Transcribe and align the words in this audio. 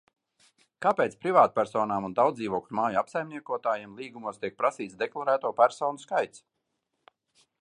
Kāpēc 0.85 1.17
privātpersonām 1.25 2.07
un 2.07 2.15
daudzdzīvokļu 2.21 2.79
māju 2.81 2.99
apsaimniekotājiem 3.03 3.95
līgumos 4.03 4.43
tiek 4.47 4.59
prasīts 4.63 5.01
deklarēto 5.05 5.57
personu 5.65 6.07
skaits? 6.07 6.47